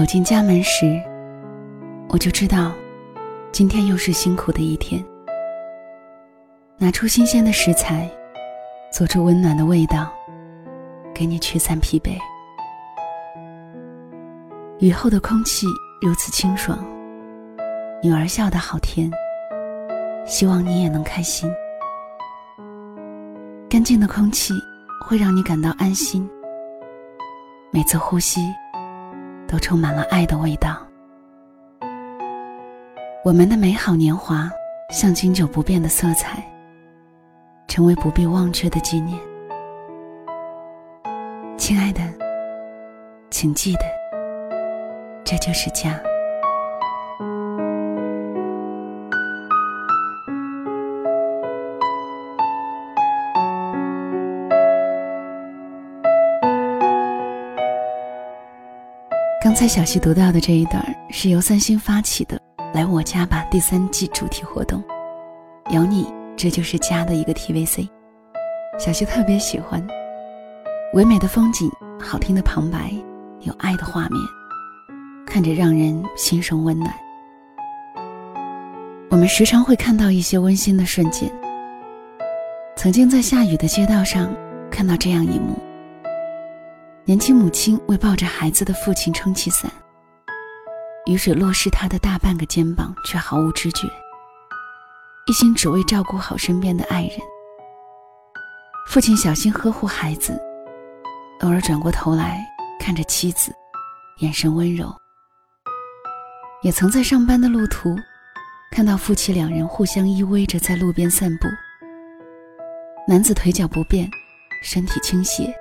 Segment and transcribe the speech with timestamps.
[0.00, 0.98] 走进家门时，
[2.08, 2.72] 我就知道，
[3.52, 5.04] 今天又是辛苦的一天。
[6.78, 8.10] 拿出新鲜的食材，
[8.90, 10.10] 做出温暖的味道，
[11.14, 12.16] 给你驱散疲惫。
[14.78, 15.66] 雨后的空气
[16.00, 16.82] 如此清爽，
[18.02, 19.10] 女儿笑得好甜，
[20.24, 21.52] 希望你也能开心。
[23.68, 24.54] 干净的空气
[25.06, 26.26] 会让你感到安心，
[27.70, 28.40] 每次呼吸
[29.50, 30.76] 都充满了爱的味道。
[33.24, 34.48] 我们的美好年华
[34.90, 36.40] 像经久不变的色彩，
[37.66, 39.18] 成为不必忘却的纪念。
[41.58, 42.00] 亲爱的，
[43.28, 43.80] 请记得。
[45.24, 46.00] 这就是家。
[59.50, 62.40] 刚才小溪读到的这一段是由三星发起的
[62.72, 64.80] “来我家吧”第三季主题活动，
[65.72, 66.06] 有你，
[66.36, 67.88] 这就是家的一个 TVC。
[68.78, 69.84] 小溪特别喜欢，
[70.94, 71.68] 唯美的风景，
[72.00, 72.92] 好听的旁白，
[73.40, 74.22] 有爱的画面。
[75.26, 76.94] 看着让人心生温暖。
[79.10, 81.28] 我们时常会看到一些温馨的瞬间。
[82.76, 84.32] 曾经在下雨的街道上
[84.70, 85.58] 看到这样一幕：
[87.10, 89.68] 年轻母亲为抱着孩子的父亲撑起伞，
[91.06, 93.88] 雨水落湿他的大半个肩膀，却毫无知觉，
[95.26, 97.18] 一心只为照顾好身边的爱人。
[98.86, 100.40] 父亲小心呵护孩子，
[101.40, 102.46] 偶尔转过头来
[102.78, 103.52] 看着妻子，
[104.18, 104.94] 眼神温柔。
[106.62, 107.92] 也曾在上班的路途，
[108.70, 111.48] 看到夫妻两人互相依偎着在路边散步。
[113.08, 114.08] 男子腿脚不便，
[114.62, 115.52] 身体倾斜，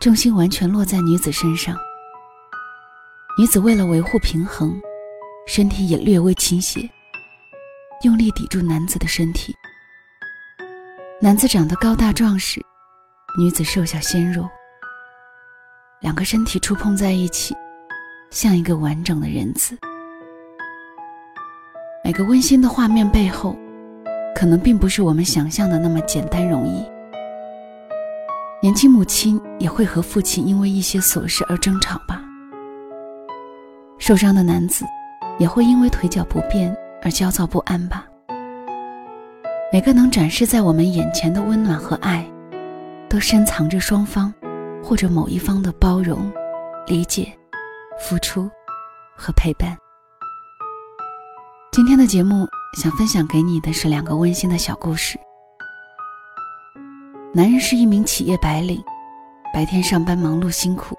[0.00, 1.76] 重心完全落在女子身上。
[3.38, 4.80] 女子为了维护平衡，
[5.46, 6.88] 身体也略微倾斜，
[8.02, 9.54] 用力抵住男子的身体。
[11.20, 12.64] 男子长得高大壮实，
[13.38, 14.48] 女子瘦小纤弱，
[16.00, 17.54] 两个身体触碰在一起，
[18.30, 19.76] 像一个完整的人字。
[22.02, 23.54] 每个温馨的画面背后，
[24.34, 26.90] 可能并不是我们想象的那么简单容易。
[28.62, 32.22] 年轻母亲也会和父亲因为一些琐事而争吵吧。
[33.98, 34.84] 受伤的男子
[35.38, 38.06] 也会因为腿脚不便而焦躁不安吧。
[39.72, 42.30] 每个能展示在我们眼前的温暖和爱，
[43.08, 44.32] 都深藏着双方
[44.84, 46.30] 或者某一方的包容、
[46.86, 47.32] 理解、
[47.98, 48.50] 付出
[49.16, 49.74] 和陪伴。
[51.72, 52.46] 今天的节目
[52.76, 55.18] 想分享给你的是两个温馨的小故事。
[57.32, 58.82] 男人是一名企业白领，
[59.54, 60.96] 白天上班忙碌辛苦，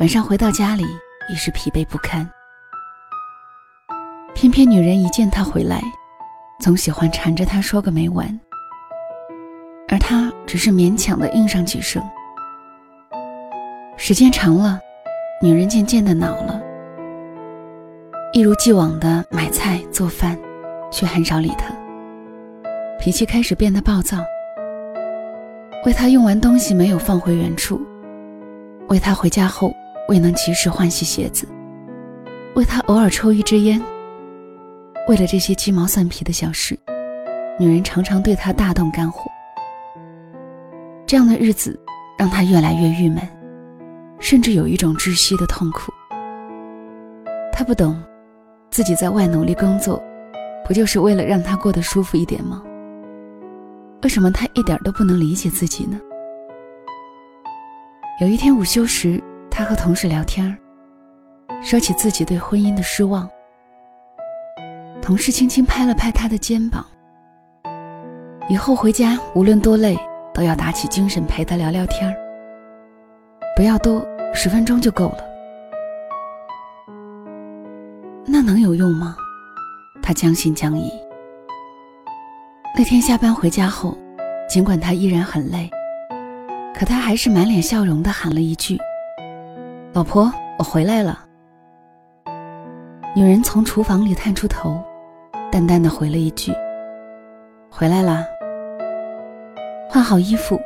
[0.00, 0.84] 晚上回到家里
[1.30, 2.28] 已是疲惫不堪。
[4.34, 5.80] 偏偏女人一见他回来，
[6.58, 8.36] 总喜欢缠着他说个没完，
[9.90, 12.02] 而他只是勉强的应上几声。
[13.96, 14.80] 时间长了，
[15.40, 16.60] 女人渐渐的恼了。
[18.32, 20.36] 一如既往的买菜做饭，
[20.90, 21.72] 却很少理他。
[22.98, 24.18] 脾气开始变得暴躁。
[25.84, 27.80] 为他用完东西没有放回原处，
[28.88, 29.74] 为他回家后
[30.08, 31.46] 未能及时换洗鞋子，
[32.54, 33.82] 为他偶尔抽一支烟。
[35.08, 36.78] 为了这些鸡毛蒜皮的小事，
[37.58, 39.28] 女人常常对他大动肝火。
[41.04, 41.78] 这样的日子
[42.16, 43.18] 让他越来越郁闷，
[44.20, 45.92] 甚至有一种窒息的痛苦。
[47.52, 48.00] 他不懂。
[48.70, 50.02] 自己在外努力工作，
[50.66, 52.62] 不就是为了让他过得舒服一点吗？
[54.02, 56.00] 为什么他一点都不能理解自己呢？
[58.20, 60.56] 有一天午休时，他和同事聊天
[61.62, 63.30] 说起自己对婚姻的失望。
[65.00, 66.84] 同事轻轻拍了拍他的肩膀
[68.48, 69.96] ：“以后回家无论多累，
[70.34, 72.14] 都要打起精神陪他聊聊天
[73.56, 75.18] 不要多，十分钟就够了。”
[78.26, 79.16] 那能有用吗？
[80.02, 81.01] 他将信将疑。
[82.74, 83.94] 那天下班回家后，
[84.48, 85.68] 尽管他依然很累，
[86.74, 88.78] 可他还是满脸笑容地喊了一句
[89.92, 91.22] ：“老婆，我回来了。”
[93.14, 94.82] 女人从厨房里探出头，
[95.50, 96.50] 淡淡的回了一句
[97.68, 98.24] ：“回来啦。”
[99.86, 100.58] 换好衣服，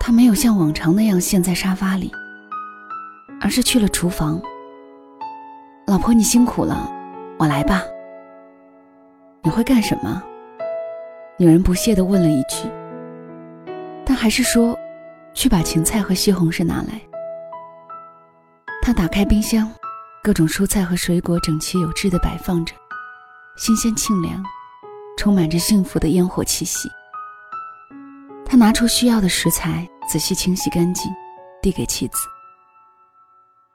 [0.00, 2.10] 他没有像往常那样陷在沙发里，
[3.38, 4.40] 而是去了厨房。
[5.86, 6.90] 老婆，你辛苦了，
[7.38, 7.82] 我来吧。
[9.42, 10.22] 你会干什么？
[11.36, 12.70] 女人不屑地问了一句，
[14.06, 14.78] 但还是说
[15.34, 17.00] ：“去把芹菜和西红柿拿来。”
[18.80, 19.68] 他打开冰箱，
[20.22, 22.72] 各种蔬菜和水果整齐有致地摆放着，
[23.56, 24.40] 新鲜清凉，
[25.18, 26.88] 充满着幸福的烟火气息。
[28.46, 31.10] 他拿出需要的食材，仔细清洗干净，
[31.60, 32.18] 递给妻子。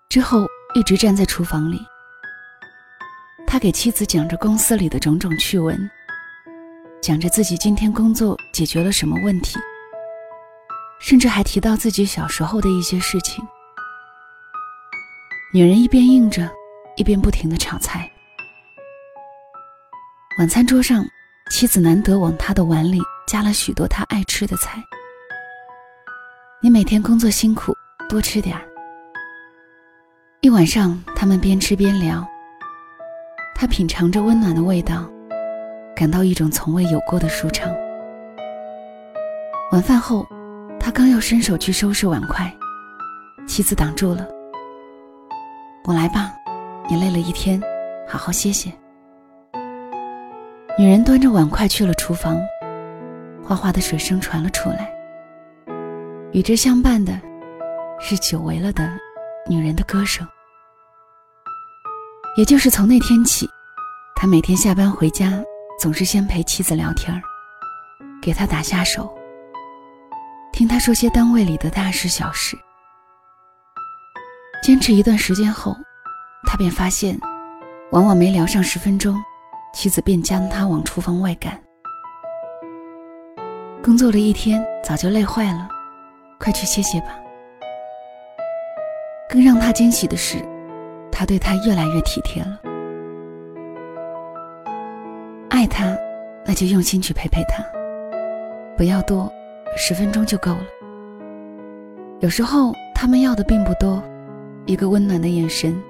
[0.08, 0.46] 之后
[0.76, 1.78] 一直站在厨房里，
[3.46, 5.78] 他给妻子讲着公司里的种种趣闻，
[7.02, 9.58] 讲着自己今天工作解决了什么问题，
[11.00, 13.46] 甚至还提到自己小时候的一些事情。
[15.54, 16.50] 女人一边应着，
[16.98, 18.10] 一边不停的炒菜。
[20.38, 21.06] 晚餐桌上，
[21.50, 24.84] 妻子难得往他的碗里加了许多他爱吃的菜。
[26.62, 27.74] 你每天工作辛苦，
[28.10, 28.62] 多吃点儿。
[30.42, 32.28] 一晚上，他们边吃边聊。
[33.56, 35.10] 他品尝着温暖的味道，
[36.00, 37.70] 感到一种从未有过的舒畅。
[39.74, 40.26] 晚饭后，
[40.80, 42.50] 他刚要伸手去收拾碗筷，
[43.46, 44.26] 妻子挡住了。
[45.84, 46.32] 我来吧，
[46.90, 47.62] 你累了一天，
[48.08, 48.72] 好好歇歇。
[50.78, 52.40] 女人端着碗筷去了厨房，
[53.44, 54.90] 哗哗的水声传了出来。
[56.32, 57.20] 与之相伴的，
[58.00, 58.90] 是久违了的
[59.50, 60.26] 女人的歌声。
[62.38, 63.46] 也就是从那天起，
[64.16, 65.44] 他每天下班回家，
[65.80, 67.22] 总是先陪妻子聊天儿，
[68.22, 69.18] 给她打下手，
[70.52, 72.58] 听她说些单位里的大事小事。
[74.62, 75.74] 坚持一段时间后，
[76.46, 77.18] 他便发现，
[77.92, 79.16] 往往没聊上十分钟，
[79.74, 81.58] 妻子便将他往厨房外赶。
[83.82, 85.70] 工作了一天，早就累坏了，
[86.38, 87.18] 快去歇歇吧。
[89.30, 90.46] 更让他惊喜的是，
[91.10, 92.60] 他对他越来越体贴了。
[96.60, 97.64] 就用心去陪陪他，
[98.76, 99.32] 不要多，
[99.78, 100.66] 十分钟就够了。
[102.20, 104.04] 有时候他们要的并不多。
[104.66, 105.82] 一个温暖的眼神，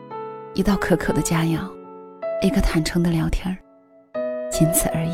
[0.54, 1.58] 一道可口的佳肴，
[2.44, 3.58] 一个坦诚的聊天
[4.52, 5.10] 仅此而已。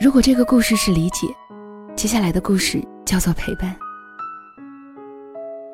[0.00, 1.28] 如果这个故事是理解，
[1.96, 3.74] 接下来的故事叫做陪伴。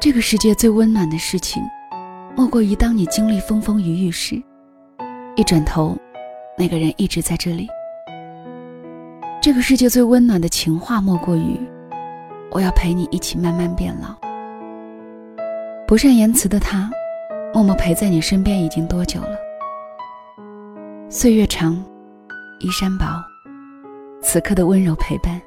[0.01, 1.61] 这个世界最温暖的事情，
[2.37, 4.41] 莫过于当你经历风风雨雨时。
[5.35, 5.97] 一转头，
[6.57, 7.67] 那个人一直在这里。
[9.43, 11.59] 这个世界最温暖的情话，莫过于
[12.53, 14.15] “我要陪你一起慢慢变老”。
[15.89, 16.89] 不善言辞的他，
[17.53, 19.37] 默默陪在你身边已经多久了？
[21.11, 21.75] 岁月长，
[22.61, 23.07] 衣衫薄，
[24.23, 25.41] 此刻的温柔陪伴，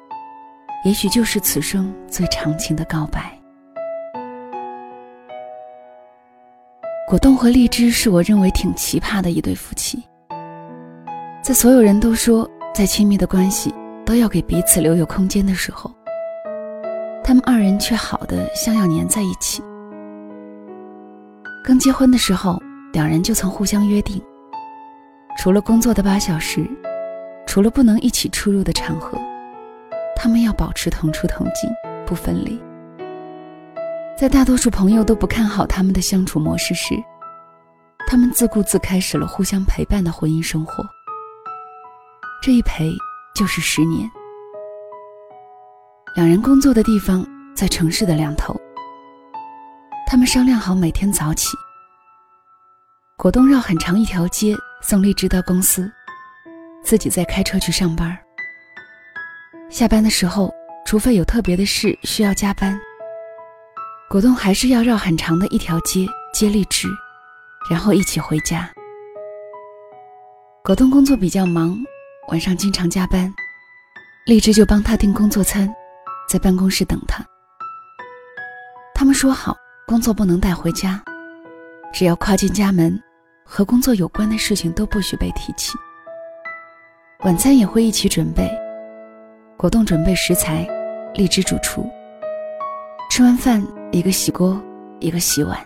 [0.84, 3.32] 也许就是此生最长情的告白。
[7.08, 10.02] 果冻和荔枝是我认为挺奇葩的一对夫妻。
[11.42, 13.72] 在所有人都说再亲密的关系
[14.04, 15.90] 都要给彼此留有空间的时候，
[17.22, 19.62] 他们二人却好的像要粘在一起。
[21.64, 22.60] 刚结婚的时候，
[22.92, 24.20] 两人就曾互相约定，
[25.38, 26.68] 除了工作的八小时，
[27.46, 29.16] 除了不能一起出入的场合，
[30.16, 31.70] 他们要保持同出同进，
[32.06, 32.60] 不分离。
[34.16, 36.94] 在大多数朋友都不看好他们的相处模式时，
[38.08, 40.82] 他们自顾自开始了互相陪伴的婚姻生活。
[42.42, 42.90] 这一陪
[43.34, 44.10] 就是十年。
[46.14, 48.58] 两人工作的地方在城市的两头，
[50.06, 51.54] 他们商量好每天早起，
[53.18, 55.92] 果冻绕很长一条街送荔枝到公司，
[56.82, 58.16] 自己再开车去上班。
[59.68, 60.54] 下班的时候，
[60.84, 62.78] 除非有特别的事需要加班。
[64.08, 66.88] 果冻还是要绕很长的一条街接荔枝，
[67.68, 68.70] 然后一起回家。
[70.62, 71.76] 果冻工作比较忙，
[72.28, 73.32] 晚上经常加班，
[74.24, 75.68] 荔枝就帮他订工作餐，
[76.28, 77.24] 在办公室等他。
[78.94, 81.02] 他们说好，工作不能带回家，
[81.92, 82.96] 只要跨进家门，
[83.44, 85.76] 和工作有关的事情都不许被提起。
[87.24, 88.48] 晚餐也会一起准备，
[89.56, 90.68] 果冻准备食材，
[91.14, 91.88] 荔枝主厨。
[93.10, 93.66] 吃完饭。
[93.92, 94.60] 一个洗锅，
[94.98, 95.58] 一个洗碗，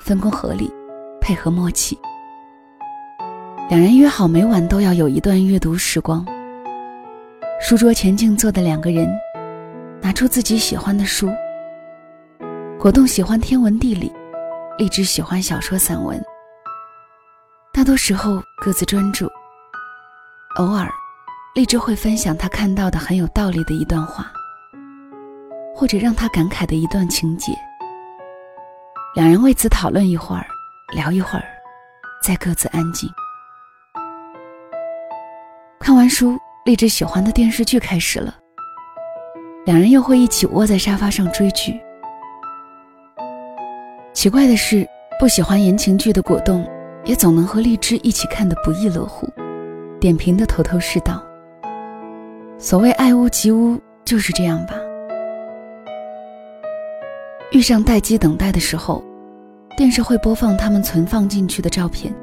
[0.00, 0.72] 分工合理，
[1.20, 1.96] 配合默契。
[3.68, 6.26] 两人约好每晚都要有一段阅读时光。
[7.60, 9.08] 书桌前静坐的两个人，
[10.00, 11.30] 拿出自己喜欢的书。
[12.80, 14.10] 果冻喜欢天文地理，
[14.78, 16.20] 荔枝喜欢小说散文。
[17.72, 19.26] 大多时候各自专注。
[20.56, 20.88] 偶尔，
[21.54, 24.32] 荔枝会分享他看到的很有道理的一段话。
[25.74, 27.52] 或者让他感慨的一段情节，
[29.14, 30.46] 两人为此讨论一会儿，
[30.94, 31.44] 聊一会儿，
[32.22, 33.10] 再各自安静。
[35.80, 38.34] 看完书，荔枝喜欢的电视剧开始了，
[39.64, 41.80] 两人又会一起窝在沙发上追剧。
[44.12, 44.86] 奇怪的是，
[45.18, 46.66] 不喜欢言情剧的果冻，
[47.04, 49.28] 也总能和荔枝一起看得不亦乐乎，
[49.98, 51.20] 点评的头头是道。
[52.58, 54.74] 所谓爱屋及乌，就是这样吧。
[57.50, 59.02] 遇上待机等待的时候，
[59.76, 62.14] 电视会播放他们存放进去的照片，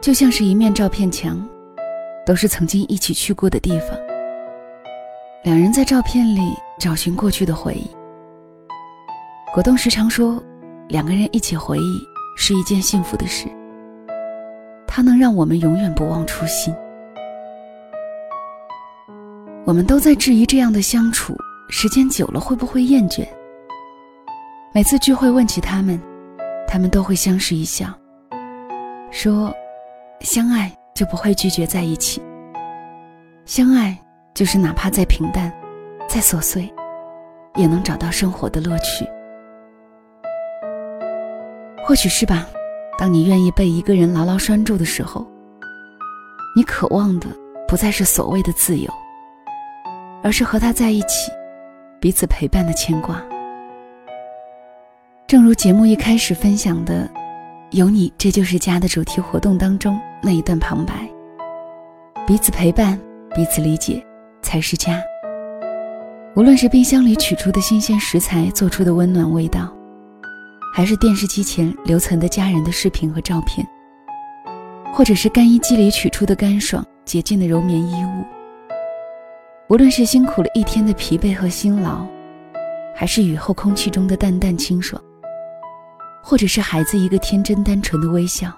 [0.00, 1.42] 就像是一面照片墙，
[2.26, 3.98] 都是曾经一起去过的地方。
[5.42, 7.88] 两人在照片里找寻过去的回忆。
[9.54, 10.42] 果冻时常说，
[10.88, 11.98] 两个人一起回忆
[12.36, 13.48] 是一件幸福的事，
[14.86, 16.74] 它能让我们永远不忘初心。
[19.70, 21.32] 我们都在质疑这样的相处，
[21.68, 23.24] 时间久了会不会厌倦？
[24.74, 25.96] 每次聚会问起他们，
[26.66, 27.86] 他们都会相视一笑，
[29.12, 29.54] 说
[30.22, 32.20] ：“相爱就不会拒绝在一起。
[33.44, 33.96] 相爱
[34.34, 35.52] 就是哪怕再平淡、
[36.08, 36.68] 再琐碎，
[37.54, 39.06] 也能找到生活的乐趣。
[41.86, 42.44] 或许是吧。
[42.98, 45.24] 当你愿意被一个人牢牢拴住的时候，
[46.56, 47.28] 你渴望的
[47.68, 48.92] 不再是所谓的自由。”
[50.22, 51.30] 而是和他在一起，
[52.00, 53.22] 彼此陪伴的牵挂。
[55.26, 57.08] 正如节目一开始分享的
[57.70, 61.08] ，“有你这就是家”的主题活动当中那一段旁白
[62.26, 63.00] ：“彼此陪伴，
[63.34, 64.04] 彼此理解，
[64.42, 65.00] 才是家。”
[66.36, 69.72] 无论是冰箱里取出的新鲜食材做出的温暖味道，
[70.74, 73.66] 还是电视机前留存的家人的视频和照片，
[74.92, 78.24] 或者是干衣机里取出的干爽洁净的柔棉衣物。
[79.70, 82.04] 无论是辛苦了一天的疲惫和辛劳，
[82.92, 85.00] 还是雨后空气中的淡淡清爽，
[86.20, 88.52] 或者是孩子一个天真单纯的微笑，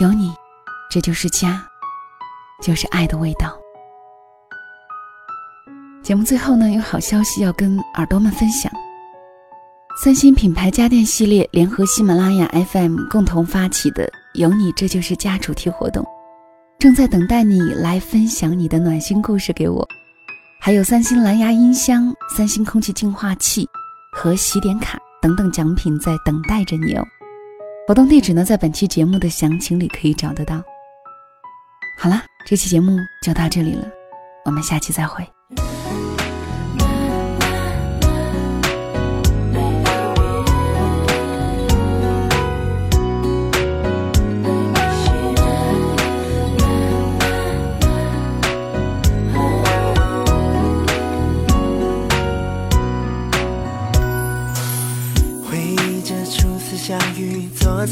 [0.00, 0.32] 有你，
[0.90, 1.62] 这就是家，
[2.62, 3.54] 就是爱的味道。
[6.02, 8.72] 节目最后呢，有好消息要跟耳朵们分享：
[10.02, 16.02] 三星品牌家电系列联合喜马拉雅 FM 共同发起的“有你，这就是家”主题活动。
[16.78, 19.86] 正在等待你来分享你的暖心故事给我，
[20.60, 23.66] 还有三星蓝牙音箱、三星空气净化器
[24.12, 27.02] 和洗点卡等等奖品在等待着你哦。
[27.88, 30.62] 活动地址呢，在本期节目的详情里可以找得到。
[31.98, 33.88] 好了，这期节目就到这里了，
[34.44, 35.26] 我们下期再会。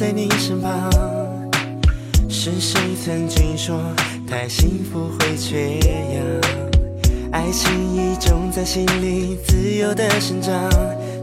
[0.05, 0.91] 在你身旁，
[2.29, 3.81] 是谁曾经说
[4.29, 6.23] 太幸福会缺氧？
[7.33, 10.53] 爱情已种在心里，自由的生长。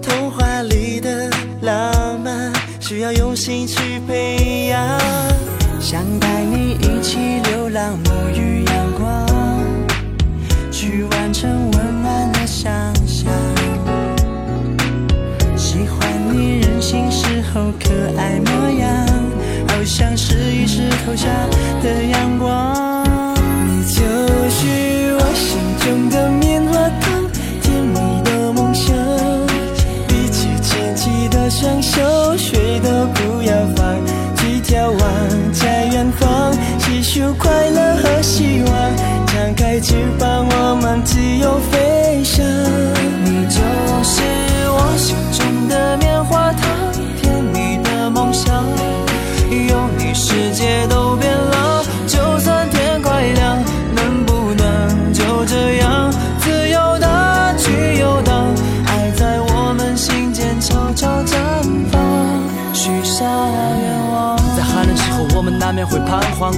[0.02, 1.30] 童话里的
[1.62, 5.00] 浪漫，需要用心去培养。
[5.80, 7.20] 想带你一起
[7.52, 9.28] 流浪，沐浴阳光，
[10.72, 12.74] 去完成温暖的想
[13.06, 13.32] 象。
[15.56, 18.61] 喜欢你任性时候可爱模样，
[20.74, 21.28] 石头下
[21.84, 22.74] 的阳光。
[23.68, 27.30] 你就是我心中的棉花糖，
[27.62, 28.96] 甜蜜的梦想。
[30.08, 34.00] 比起牵起的双手，谁都不要放
[34.38, 38.72] 弃眺望在远方，细数快乐和希望，
[39.28, 42.51] 张开翅膀，我们自由飞翔。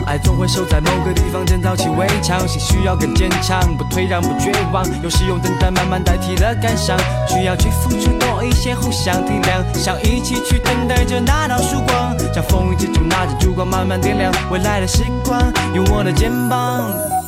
[0.05, 2.47] 爱总会守在某个地方，建造起围墙。
[2.47, 4.85] 心需要更坚强，不退让，不绝望。
[5.01, 6.97] 有时用等待慢慢代替了感伤，
[7.27, 9.63] 需要去付出多一些，互相体谅。
[9.77, 15.41] 想一起去等待着那道曙光，像风雨之中拿着烛光慢慢点亮未来的时光，
[15.73, 17.22] 有我的肩膀。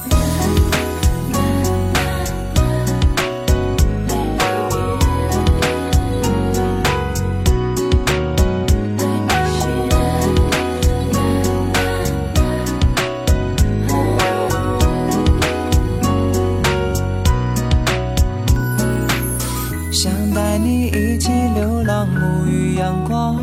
[20.15, 23.35] 想带你一起流浪，沐浴阳光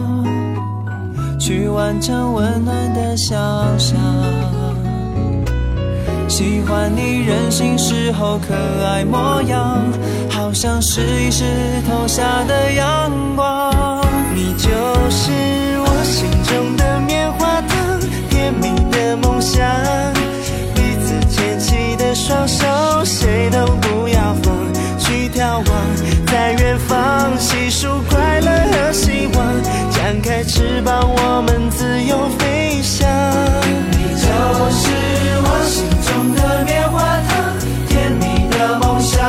[1.38, 3.36] 去完成温暖的想
[3.78, 3.94] 象。
[6.26, 8.54] 喜欢你任性时候可
[8.86, 9.82] 爱模样，
[10.30, 11.44] 好像试一试
[11.86, 14.02] 投下的阳光。
[14.34, 14.70] 你就
[15.10, 15.30] 是
[15.78, 18.00] 我心中的棉花糖，
[18.30, 19.62] 甜蜜的梦想，
[20.74, 22.64] 彼此牵起的双手，
[23.04, 24.56] 谁都不要放
[24.98, 33.06] 去眺望，在远方细数快乐和希望，展开翅膀，我们自由飞翔。
[33.90, 34.24] 你就
[34.72, 34.88] 是
[35.44, 37.52] 我心中的棉花糖，
[37.86, 39.20] 甜蜜的梦想，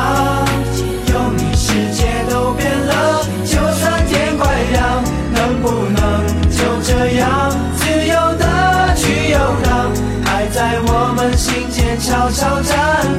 [1.12, 9.92] 有你世界都变了，就算天快亮，能不能就这样自由的去游荡？
[10.24, 12.72] 爱在我们心间悄悄绽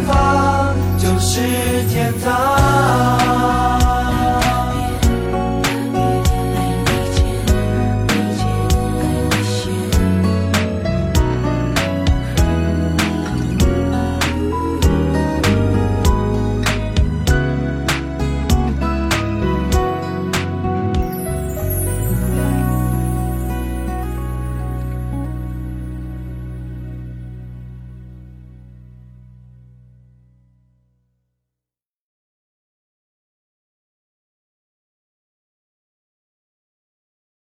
[0.08, 1.40] 放，就是
[1.94, 3.25] 天堂。